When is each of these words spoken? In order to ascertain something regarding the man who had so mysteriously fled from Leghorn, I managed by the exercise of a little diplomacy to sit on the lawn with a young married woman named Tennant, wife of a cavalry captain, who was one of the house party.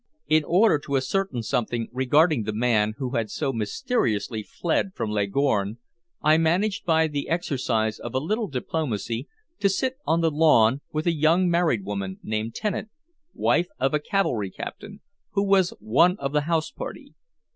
In 0.25 0.43
order 0.45 0.79
to 0.79 0.97
ascertain 0.97 1.43
something 1.43 1.87
regarding 1.91 2.41
the 2.41 2.53
man 2.53 2.95
who 2.97 3.11
had 3.11 3.29
so 3.29 3.53
mysteriously 3.53 4.41
fled 4.41 4.95
from 4.95 5.11
Leghorn, 5.11 5.77
I 6.23 6.39
managed 6.39 6.85
by 6.87 7.07
the 7.07 7.29
exercise 7.29 7.99
of 7.99 8.15
a 8.15 8.19
little 8.19 8.47
diplomacy 8.47 9.27
to 9.59 9.69
sit 9.69 9.97
on 10.07 10.21
the 10.21 10.31
lawn 10.31 10.81
with 10.91 11.05
a 11.05 11.13
young 11.13 11.51
married 11.51 11.85
woman 11.85 12.17
named 12.23 12.55
Tennant, 12.55 12.89
wife 13.35 13.67
of 13.79 13.93
a 13.93 13.99
cavalry 13.99 14.49
captain, 14.49 15.01
who 15.33 15.43
was 15.43 15.69
one 15.79 16.17
of 16.17 16.31
the 16.33 16.41
house 16.41 16.71
party. 16.71 17.13